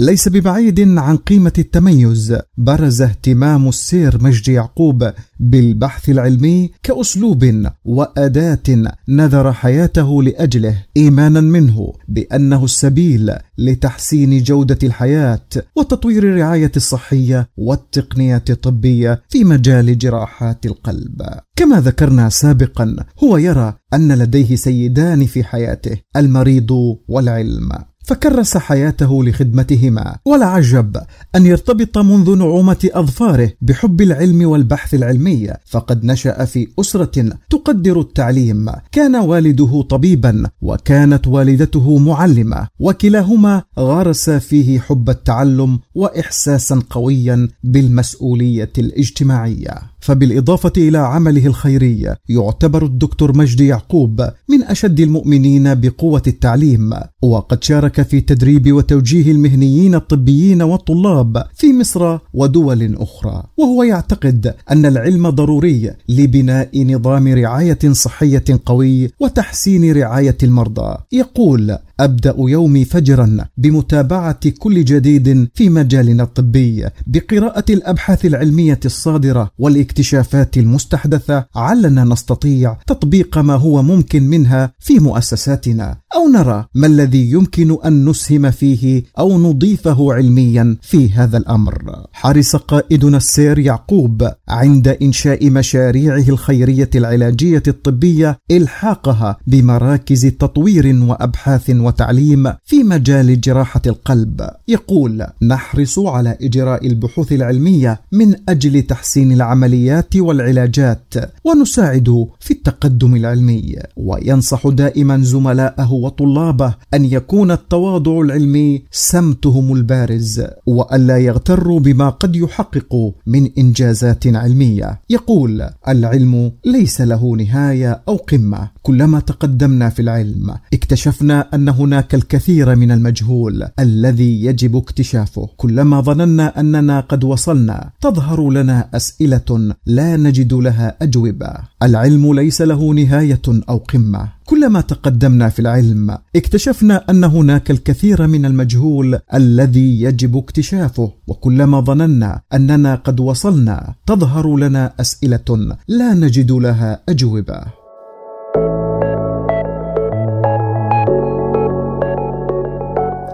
ليس 0.00 0.28
ببعيد 0.28 0.98
عن 0.98 1.16
قيمة 1.16 1.52
التميز 1.58 2.36
برز 2.58 3.02
اهتمام 3.02 3.68
السير 3.68 4.22
مجدي 4.22 4.52
يعقوب 4.52 5.12
بالبحث 5.40 6.08
العلمي 6.08 6.70
كأسلوب 6.82 7.66
وأداة 7.84 8.94
نذر 9.08 9.52
حياته 9.52 10.22
لأجله 10.22 10.84
إيمانا 10.96 11.40
منه 11.40 11.92
بأنه 12.08 12.64
السبيل 12.64 13.32
لتحسين 13.58 14.42
جودة 14.42 14.78
الحياة 14.82 15.46
وتطوير 15.76 16.22
الرعاية 16.22 16.72
الصحية 16.76 17.48
والتقنية 17.56 18.44
الطبية 18.50 19.22
في 19.28 19.44
مجال 19.44 19.98
جراحات 19.98 20.66
القلب. 20.66 21.22
كما 21.56 21.80
ذكرنا 21.80 22.28
سابقا 22.28 22.96
هو 23.24 23.36
يرى 23.36 23.74
أن 23.94 24.12
لديه 24.12 24.56
سيدان 24.56 25.26
في 25.26 25.44
حياته 25.44 25.96
المريض 26.16 26.70
والعلم. 27.08 27.68
فكرس 28.08 28.56
حياته 28.56 29.24
لخدمتهما. 29.24 30.16
ولا 30.24 30.46
عجب 30.46 30.96
أن 31.36 31.46
يرتبط 31.46 31.98
منذ 31.98 32.36
نعومة 32.36 32.90
أظفاره 32.92 33.52
بحب 33.60 34.00
العلم 34.00 34.48
والبحث 34.48 34.94
العلمي. 34.94 35.48
فقد 35.66 36.04
نشأ 36.04 36.44
في 36.44 36.68
أسرة 36.80 37.32
تقدر 37.50 38.00
التعليم. 38.00 38.70
كان 38.92 39.16
والده 39.16 39.82
طبيبا 39.82 40.50
وكانت 40.60 41.26
والدته 41.26 41.98
معلمة. 41.98 42.68
وكلاهما 42.78 43.62
غرس 43.78 44.30
فيه 44.30 44.80
حب 44.80 45.10
التعلم 45.10 45.78
واحساسا 45.94 46.82
قويا 46.90 47.48
بالمسؤولية 47.64 48.72
الاجتماعية. 48.78 49.74
فبالإضافة 50.00 50.72
إلى 50.76 50.98
عمله 50.98 51.46
الخيري 51.46 52.14
يعتبر 52.28 52.84
الدكتور 52.84 53.36
مجدي 53.36 53.66
يعقوب 53.66 54.20
من 54.48 54.62
أشد 54.62 55.00
المؤمنين 55.00 55.74
بقوة 55.74 56.22
التعليم. 56.26 56.90
وقد 57.22 57.64
شارك 57.64 58.02
في 58.02 58.20
تدريب 58.20 58.72
وتوجيه 58.72 59.32
المهنيين 59.32 59.94
الطبيين 59.94 60.62
والطلاب 60.62 61.44
في 61.54 61.72
مصر 61.72 62.18
ودول 62.34 62.96
أخرى. 62.96 63.42
وهو 63.56 63.82
يعتقد 63.82 64.54
أن 64.70 64.86
العلم 64.86 65.30
ضروري 65.30 65.92
لبناء 66.08 66.84
نظام 66.84 67.28
رعاية 67.28 67.78
صحية 67.92 68.44
قوي 68.66 69.10
وتحسين 69.20 69.92
رعاية 69.92 70.36
المرضى. 70.42 70.96
يقول 71.12 71.78
أبدأ 72.00 72.34
يومي 72.38 72.84
فجرا 72.84 73.38
بمتابعة 73.56 74.50
كل 74.58 74.84
جديد 74.84 75.48
في 75.54 75.68
مجالنا 75.68 76.22
الطبي 76.22 76.88
بقراءة 77.06 77.64
الأبحاث 77.70 78.24
العلمية 78.24 78.80
الصادرة 78.84 79.50
والاكتشافات 79.58 80.56
المستحدثة 80.56 81.46
علنا 81.56 82.04
نستطيع 82.04 82.76
تطبيق 82.86 83.38
ما 83.38 83.54
هو 83.54 83.82
ممكن 83.82 84.22
منها 84.22 84.72
في 84.78 84.98
مؤسساتنا. 84.98 85.96
أو 86.14 86.28
نرى 86.28 86.66
ما 86.74 86.86
الذي 86.86 87.30
يمكن 87.30 87.76
أن 87.84 88.08
نسهم 88.08 88.50
فيه 88.50 89.02
أو 89.18 89.38
نضيفه 89.38 90.12
علميا 90.12 90.76
في 90.82 91.10
هذا 91.10 91.38
الأمر. 91.38 92.06
حرص 92.12 92.56
قائدنا 92.56 93.16
السير 93.16 93.58
يعقوب 93.58 94.30
عند 94.48 94.88
إنشاء 94.88 95.50
مشاريعه 95.50 96.28
الخيرية 96.28 96.90
العلاجية 96.94 97.62
الطبية 97.68 98.38
إلحاقها 98.50 99.38
بمراكز 99.46 100.26
تطوير 100.26 101.02
وأبحاث 101.02 101.70
وتعليم 101.70 102.52
في 102.64 102.82
مجال 102.82 103.40
جراحة 103.40 103.82
القلب. 103.86 104.50
يقول 104.68 105.26
نحرص 105.42 105.98
على 105.98 106.38
إجراء 106.42 106.86
البحوث 106.86 107.32
العلمية 107.32 108.00
من 108.12 108.34
أجل 108.48 108.82
تحسين 108.82 109.32
العمليات 109.32 110.16
والعلاجات 110.16 111.14
ونساعد 111.44 112.26
في 112.40 112.50
التقدم 112.50 113.16
العلمي. 113.16 113.76
وينصح 113.96 114.68
دائما 114.68 115.18
زملائه 115.22 115.97
وطلابه 116.04 116.74
أن 116.94 117.04
يكون 117.04 117.50
التواضع 117.50 118.20
العلمي 118.20 118.82
سمتهم 118.90 119.72
البارز 119.72 120.42
وألا 120.66 121.16
يغتروا 121.18 121.80
بما 121.80 122.08
قد 122.08 122.36
يحقق 122.36 123.12
من 123.26 123.50
إنجازات 123.58 124.26
علمية. 124.26 125.00
يقول 125.10 125.70
العلم 125.88 126.52
ليس 126.64 127.00
له 127.00 127.36
نهاية 127.36 128.02
أو 128.08 128.16
قمة. 128.16 128.70
كلما 128.82 129.20
تقدمنا 129.20 129.88
في 129.88 130.02
العلم 130.02 130.54
اكتشفنا 130.72 131.48
أن 131.54 131.68
هناك 131.68 132.14
الكثير 132.14 132.76
من 132.76 132.90
المجهول 132.90 133.68
الذي 133.78 134.44
يجب 134.44 134.76
اكتشافه. 134.76 135.48
كلما 135.56 136.00
ظننا 136.00 136.60
أننا 136.60 137.00
قد 137.00 137.24
وصلنا 137.24 137.90
تظهر 138.00 138.50
لنا 138.50 138.88
أسئلة 138.94 139.74
لا 139.86 140.16
نجد 140.16 140.54
لها 140.54 140.96
أجوبة. 141.02 141.52
العلم 141.82 142.34
ليس 142.34 142.62
له 142.62 142.94
نهاية 142.94 143.42
أو 143.68 143.76
قمة. 143.76 144.28
كلما 144.48 144.80
تقدمنا 144.80 145.48
في 145.48 145.58
العلم 145.58 146.18
اكتشفنا 146.36 147.04
أن 147.10 147.24
هناك 147.24 147.70
الكثير 147.70 148.26
من 148.26 148.46
المجهول 148.46 149.18
الذي 149.34 150.02
يجب 150.02 150.36
اكتشافه 150.36 151.12
وكلما 151.26 151.80
ظننا 151.80 152.40
أننا 152.54 152.94
قد 152.94 153.20
وصلنا 153.20 153.94
تظهر 154.06 154.56
لنا 154.56 154.92
أسئلة 155.00 155.76
لا 155.88 156.14
نجد 156.14 156.52
لها 156.52 157.00
أجوبة. 157.08 157.60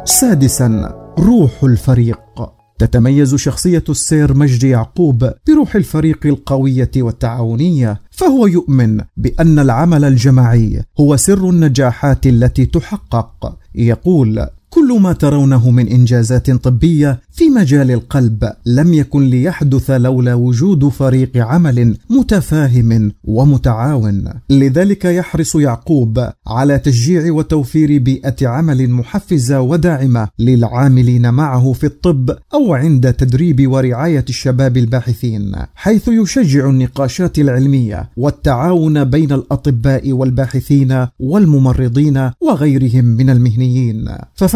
سادسا 0.04 0.94
روح 1.18 1.64
الفريق. 1.64 2.53
تتميز 2.78 3.34
شخصية 3.34 3.84
السير 3.88 4.34
مجدي 4.34 4.68
يعقوب 4.68 5.30
بروح 5.48 5.76
الفريق 5.76 6.26
القوية 6.26 6.90
والتعاونية 6.96 8.00
فهو 8.10 8.46
يؤمن 8.46 9.00
بأن 9.16 9.58
العمل 9.58 10.04
الجماعي 10.04 10.82
هو 11.00 11.16
سر 11.16 11.50
النجاحات 11.50 12.26
التي 12.26 12.66
تحقق. 12.66 13.58
يقول 13.74 14.46
كل 14.74 14.98
ما 15.00 15.12
ترونه 15.12 15.70
من 15.70 15.88
إنجازات 15.88 16.50
طبية 16.50 17.20
في 17.32 17.44
مجال 17.44 17.90
القلب 17.90 18.52
لم 18.66 18.94
يكن 18.94 19.22
ليحدث 19.30 19.90
لولا 19.90 20.34
وجود 20.34 20.88
فريق 20.88 21.36
عمل 21.36 21.96
متفاهم 22.10 23.12
ومتعاون. 23.24 24.24
لذلك 24.50 25.04
يحرص 25.04 25.56
يعقوب 25.56 26.28
على 26.46 26.78
تشجيع 26.78 27.32
وتوفير 27.32 27.98
بيئة 27.98 28.48
عمل 28.48 28.90
محفزة 28.90 29.60
وداعمة 29.60 30.28
للعاملين 30.38 31.34
معه 31.34 31.72
في 31.72 31.86
الطب 31.86 32.30
أو 32.54 32.74
عند 32.74 33.12
تدريب 33.12 33.72
ورعاية 33.72 34.24
الشباب 34.28 34.76
الباحثين 34.76 35.52
حيث 35.74 36.08
يشجع 36.08 36.68
النقاشات 36.70 37.38
العلمية 37.38 38.10
والتعاون 38.16 39.04
بين 39.04 39.32
الأطباء 39.32 40.12
والباحثين 40.12 41.06
والممرضين 41.20 42.30
وغيرهم 42.40 43.04
من 43.04 43.30
المهنيين. 43.30 44.08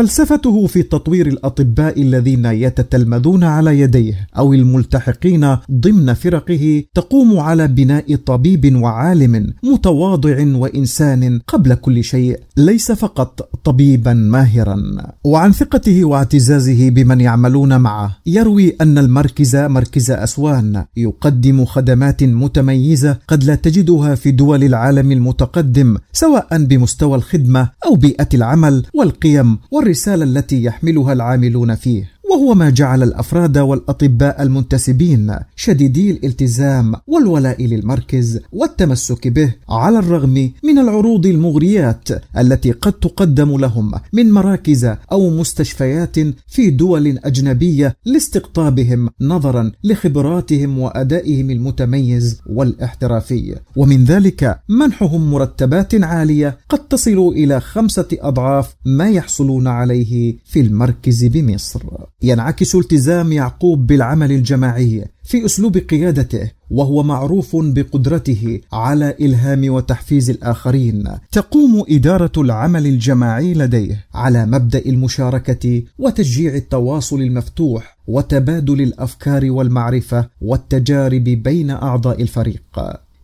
ففلسفته 0.08 0.66
في 0.66 0.82
تطوير 0.82 1.26
الأطباء 1.26 2.02
الذين 2.02 2.44
يتتلمذون 2.44 3.44
على 3.44 3.80
يديه 3.80 4.26
أو 4.38 4.52
الملتحقين 4.52 5.56
ضمن 5.72 6.14
فرقه 6.14 6.84
تقوم 6.94 7.38
على 7.38 7.68
بناء 7.68 8.16
طبيب 8.16 8.76
وعالم 8.76 9.52
متواضع 9.62 10.56
وإنسان 10.56 11.40
قبل 11.46 11.74
كل 11.74 12.04
شيء 12.04 12.40
ليس 12.56 12.92
فقط 12.92 13.48
طبيبا 13.64 14.14
ماهرا. 14.14 14.76
وعن 15.24 15.52
ثقته 15.52 16.04
واعتزازه 16.04 16.90
بمن 16.90 17.20
يعملون 17.20 17.80
معه 17.80 18.16
يروي 18.26 18.76
أن 18.80 18.98
المركز 18.98 19.56
مركز 19.56 20.10
أسوان 20.10 20.84
يقدم 20.96 21.64
خدمات 21.64 22.22
متميزة 22.24 23.18
قد 23.28 23.44
لا 23.44 23.54
تجدها 23.54 24.14
في 24.14 24.30
دول 24.30 24.64
العالم 24.64 25.12
المتقدم 25.12 25.96
سواء 26.12 26.64
بمستوى 26.64 27.16
الخدمة 27.16 27.70
أو 27.86 27.94
بيئة 27.94 28.28
العمل 28.34 28.84
والقيم 28.94 29.58
والرساله 29.98 30.24
التي 30.24 30.64
يحملها 30.64 31.12
العاملون 31.12 31.74
فيه. 31.74 32.10
وهو 32.30 32.54
ما 32.54 32.70
جعل 32.70 33.02
الأفراد 33.02 33.58
والأطباء 33.58 34.42
المنتسبين 34.42 35.34
شديدي 35.56 36.10
الالتزام 36.10 36.94
والولاء 37.06 37.66
للمركز 37.66 38.40
والتمسك 38.52 39.28
به 39.28 39.54
على 39.68 39.98
الرغم 39.98 40.52
من 40.64 40.78
العروض 40.78 41.26
المغريات 41.26 42.08
التي 42.38 42.72
قد 42.72 42.92
تقدم 42.92 43.58
لهم 43.58 43.92
من 44.12 44.30
مراكز 44.30 44.84
أو 45.12 45.30
مستشفيات 45.30 46.16
في 46.46 46.70
دول 46.70 47.18
أجنبية 47.18 47.96
لاستقطابهم 48.04 49.08
نظرا 49.20 49.72
لخبراتهم 49.84 50.78
وأدائهم 50.78 51.50
المتميز 51.50 52.40
والاحترافي. 52.46 53.56
ومن 53.76 54.04
ذلك 54.04 54.60
منحهم 54.68 55.30
مرتبات 55.30 55.94
عالية 55.94 56.58
قد 56.68 56.88
تصل 56.88 57.18
إلى 57.28 57.60
خمسة 57.60 58.08
أضعاف 58.12 58.74
ما 58.84 59.10
يحصلون 59.10 59.66
عليه 59.66 60.36
في 60.44 60.60
المركز 60.60 61.24
بمصر. 61.24 61.82
ينعكس 62.22 62.74
التزام 62.74 63.32
يعقوب 63.32 63.86
بالعمل 63.86 64.32
الجماعي 64.32 65.04
في 65.24 65.44
أسلوب 65.44 65.76
قيادته 65.76 66.50
وهو 66.70 67.02
معروف 67.02 67.56
بقدرته 67.56 68.60
على 68.72 69.16
إلهام 69.20 69.72
وتحفيز 69.72 70.30
الآخرين. 70.30 71.04
تقوم 71.32 71.84
إدارة 71.88 72.32
العمل 72.38 72.86
الجماعي 72.86 73.54
لديه 73.54 74.04
على 74.14 74.46
مبدأ 74.46 74.82
المشاركة 74.86 75.82
وتشجيع 75.98 76.54
التواصل 76.54 77.20
المفتوح 77.20 77.98
وتبادل 78.06 78.80
الأفكار 78.80 79.50
والمعرفة 79.50 80.28
والتجارب 80.40 81.24
بين 81.24 81.70
أعضاء 81.70 82.22
الفريق. 82.22 82.62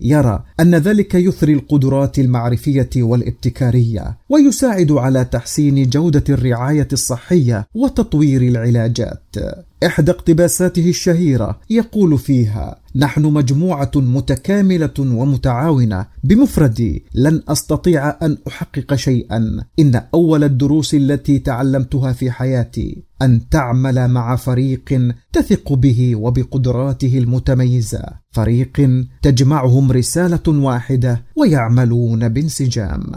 يرى 0.05 0.45
أن 0.61 0.75
ذلك 0.75 1.15
يثري 1.15 1.53
القدرات 1.53 2.19
المعرفية 2.19 2.91
والابتكارية 2.97 4.17
ويساعد 4.29 4.93
على 4.93 5.25
تحسين 5.25 5.89
جودة 5.91 6.25
الرعاية 6.29 6.89
الصحية 6.93 7.67
وتطوير 7.75 8.43
العلاجات. 8.43 9.23
إحدى 9.87 10.11
اقتباساته 10.11 10.89
الشهيرة 10.89 11.61
يقول 11.71 12.19
فيها 12.19 12.81
نحن 12.97 13.23
مجموعة 13.23 13.91
متكاملة 13.97 14.95
ومتعاونة. 14.99 16.07
بمفردي 16.25 17.05
لن 17.15 17.43
أستطيع 17.49 18.17
أن 18.23 18.39
أحقق 18.49 18.95
شيئا. 18.95 19.65
إن 19.79 20.03
أول 20.15 20.45
الدروس 20.45 20.95
التي 20.95 21.39
تعلمتها 21.39 22.13
في 22.13 22.31
حياتي 22.31 23.03
أن 23.23 23.49
تعمل 23.49 24.09
مع 24.09 24.37
فريق 24.37 25.15
تثق 25.33 25.73
به 25.73 26.17
وبقدراته 26.17 27.19
المتميزة. 27.19 28.05
فريق 28.31 29.07
تجمعهم 29.23 29.93
رسالة 29.93 30.43
واحدة 30.49 31.23
ويعملون 31.37 32.29
بانسجام. 32.29 33.13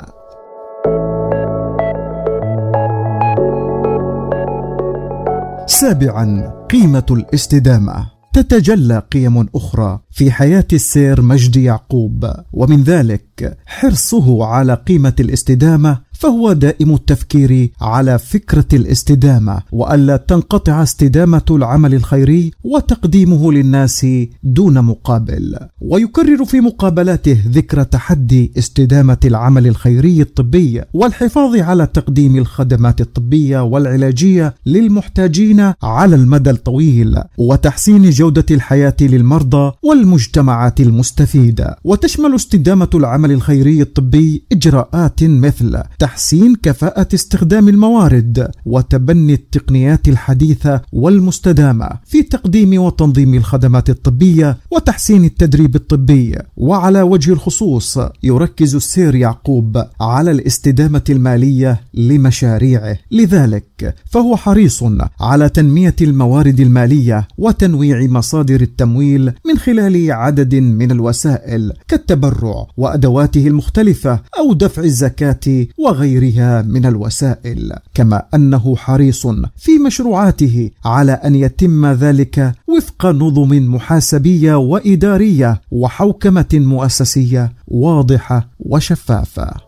سابعا 5.67 6.56
قيمة 6.71 7.05
الاستدامة. 7.11 8.11
تتجلى 8.33 8.99
قيم 8.99 9.47
أخرى. 9.55 9.99
في 10.17 10.31
حياة 10.31 10.67
السير 10.73 11.21
مجدي 11.21 11.63
يعقوب 11.63 12.31
ومن 12.53 12.83
ذلك 12.83 13.57
حرصه 13.65 14.45
على 14.45 14.73
قيمة 14.73 15.13
الاستدامة 15.19 16.07
فهو 16.19 16.53
دائم 16.53 16.93
التفكير 16.93 17.71
على 17.81 18.19
فكرة 18.19 18.65
الاستدامة 18.73 19.61
وألا 19.71 20.17
تنقطع 20.17 20.83
استدامة 20.83 21.45
العمل 21.51 21.93
الخيري 21.93 22.51
وتقديمه 22.63 23.51
للناس 23.51 24.07
دون 24.43 24.81
مقابل. 24.81 25.57
ويكرر 25.81 26.45
في 26.45 26.61
مقابلاته 26.61 27.37
ذكر 27.47 27.83
تحدي 27.83 28.51
استدامة 28.57 29.17
العمل 29.25 29.67
الخيري 29.67 30.21
الطبي 30.21 30.81
والحفاظ 30.93 31.55
على 31.55 31.87
تقديم 31.87 32.35
الخدمات 32.35 33.01
الطبية 33.01 33.63
والعلاجية 33.63 34.55
للمحتاجين 34.65 35.73
على 35.83 36.15
المدى 36.15 36.49
الطويل 36.49 37.17
وتحسين 37.37 38.09
جودة 38.09 38.45
الحياة 38.51 38.95
للمرضى 39.01 39.71
والمجتمعات 40.07 40.79
المستفيدة 40.79 41.77
وتشمل 41.83 42.35
استدامة 42.35 42.89
العمل 42.95 43.31
الخيري 43.31 43.81
الطبي 43.81 44.43
إجراءات 44.51 45.23
مثل 45.23 45.83
تحسين 45.99 46.55
كفاءة 46.55 47.07
استخدام 47.13 47.69
الموارد 47.69 48.51
وتبني 48.65 49.33
التقنيات 49.33 50.07
الحديثة 50.07 50.81
والمستدامة 50.93 51.89
في 52.05 52.23
تقديم 52.23 52.81
وتنظيم 52.81 53.33
الخدمات 53.33 53.89
الطبية 53.89 54.57
وتحسين 54.71 55.25
التدريب 55.25 55.75
الطبي. 55.75 56.35
وعلى 56.57 57.01
وجه 57.01 57.33
الخصوص 57.33 57.99
يركز 58.23 58.75
السير 58.75 59.15
يعقوب 59.15 59.83
على 60.01 60.31
الاستدامة 60.31 61.03
المالية 61.09 61.81
لمشاريعه. 61.93 62.97
لذلك 63.11 63.95
فهو 64.05 64.35
حريص 64.35 64.83
على 65.19 65.49
تنمية 65.49 65.95
الموارد 66.01 66.59
المالية 66.59 67.27
وتنويع 67.37 68.01
مصادر 68.01 68.61
التمويل 68.61 69.33
من 69.45 69.57
خلال 69.57 69.86
عدد 70.11 70.55
من 70.55 70.91
الوسائل 70.91 71.73
كالتبرع 71.87 72.67
وأدواته 72.77 73.47
المختلفة 73.47 74.19
أو 74.39 74.53
دفع 74.53 74.83
الزكاة 74.83 75.65
وغيرها 75.77 76.61
من 76.61 76.85
الوسائل 76.85 77.73
كما 77.93 78.23
أنه 78.33 78.75
حريص 78.75 79.27
في 79.55 79.77
مشروعاته 79.85 80.71
على 80.85 81.11
أن 81.11 81.35
يتم 81.35 81.85
ذلك 81.85 82.51
وفق 82.67 83.05
نظم 83.05 83.73
محاسبية 83.75 84.55
وإدارية 84.55 85.61
وحوكمة 85.71 86.49
مؤسسية 86.53 87.53
واضحة 87.67 88.49
وشفافة. 88.59 89.67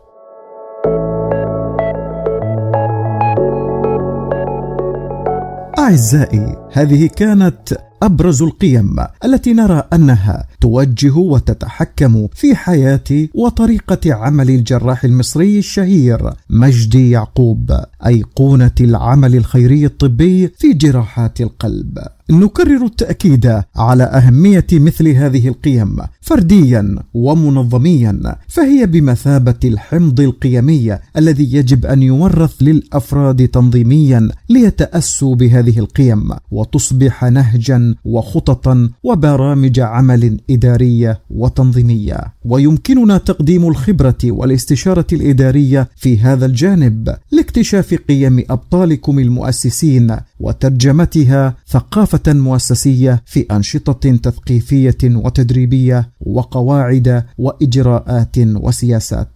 أعزائي 5.78 6.56
هذه 6.72 7.10
كانت 7.16 7.89
أبرز 8.02 8.42
القيم 8.42 8.96
التي 9.24 9.52
نرى 9.52 9.84
أنها 9.92 10.46
توجه 10.60 11.16
وتتحكم 11.16 12.28
في 12.34 12.54
حياة 12.54 13.28
وطريقة 13.34 14.14
عمل 14.14 14.50
الجراح 14.50 15.04
المصري 15.04 15.58
الشهير 15.58 16.32
مجدي 16.50 17.10
يعقوب 17.10 17.72
أيقونة 18.06 18.70
العمل 18.80 19.36
الخيري 19.36 19.86
الطبي 19.86 20.48
في 20.48 20.72
جراحات 20.72 21.40
القلب. 21.40 21.98
نكرر 22.30 22.84
التأكيد 22.84 23.62
على 23.76 24.04
أهمية 24.04 24.66
مثل 24.72 25.08
هذه 25.08 25.48
القيم 25.48 25.96
فرديا 26.20 26.96
ومنظميا 27.14 28.36
فهي 28.48 28.86
بمثابة 28.86 29.58
الحمض 29.64 30.20
القيمي 30.20 30.98
الذي 31.16 31.54
يجب 31.54 31.86
أن 31.86 32.02
يورث 32.02 32.54
للأفراد 32.60 33.48
تنظيميا 33.48 34.28
ليتأسوا 34.48 35.34
بهذه 35.34 35.78
القيم 35.78 36.30
وتصبح 36.50 37.24
نهجا 37.24 37.94
وخططا 38.04 38.90
وبرامج 39.02 39.80
عمل 39.80 40.40
إدارية 40.50 41.20
وتنظيمية. 41.30 42.34
ويمكننا 42.44 43.18
تقديم 43.18 43.68
الخبرة 43.68 44.18
والاستشارة 44.24 45.06
الإدارية 45.12 45.88
في 45.96 46.18
هذا 46.18 46.46
الجانب 46.46 47.16
لاكتشاف 47.30 47.94
قيم 47.94 48.44
أبطالكم 48.50 49.18
المؤسسين 49.18 50.16
وترجمتها 50.40 51.54
ثقافة 51.68 52.32
مؤسسية 52.32 53.22
في 53.26 53.46
أنشطة 53.50 54.16
تثقيفية 54.16 54.98
وتدريبية 55.04 56.10
وقواعد 56.20 57.24
وإجراءات 57.38 58.38
وسياسات. 58.38 59.28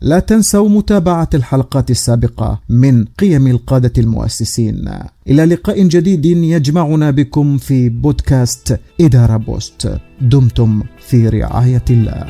لا 0.00 0.18
تنسوا 0.18 0.68
متابعة 0.68 1.28
الحلقات 1.34 1.90
السابقة 1.90 2.60
من 2.68 3.04
قيم 3.04 3.46
القادة 3.46 3.92
المؤسسين. 3.98 4.88
إلى 5.28 5.44
لقاء 5.44 5.82
جديد 5.82 6.26
يجمعنا 6.26 7.10
بكم 7.10 7.58
في 7.58 7.88
بودكاست 7.88 8.80
إدارة 9.00 9.36
بوست. 9.36 9.98
دمتم 10.20 10.82
في 11.10 11.28
رعاية 11.28 11.84
الله. 11.90 12.26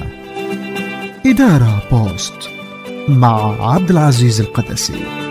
إدارة 1.26 1.82
بوست 1.92 2.50
مع 3.08 3.72
عبد 3.72 3.90
العزيز 3.90 4.40
القدسي. 4.40 5.29